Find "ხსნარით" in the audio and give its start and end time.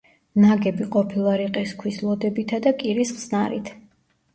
3.23-3.77